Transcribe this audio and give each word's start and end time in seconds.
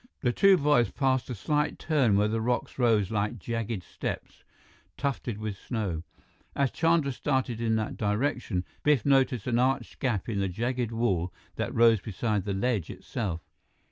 The 0.21 0.33
two 0.33 0.57
boys 0.57 0.89
passed 0.89 1.29
a 1.29 1.35
slight 1.35 1.77
turn 1.77 2.15
where 2.17 2.27
the 2.27 2.41
rocks 2.41 2.79
rose 2.79 3.11
like 3.11 3.37
jagged 3.37 3.83
steps, 3.83 4.43
tufted 4.97 5.37
with 5.37 5.55
snow. 5.55 6.01
As 6.55 6.71
Chandra 6.71 7.11
started 7.11 7.61
in 7.61 7.75
that 7.75 7.97
direction, 7.97 8.65
Biff 8.81 9.05
noticed 9.05 9.45
an 9.45 9.59
arched 9.59 9.99
gap 9.99 10.27
in 10.27 10.39
the 10.39 10.49
jagged 10.49 10.91
wall 10.91 11.31
that 11.55 11.71
rose 11.71 12.01
beside 12.01 12.45
the 12.45 12.53
ledge 12.55 12.89
itself. 12.89 13.41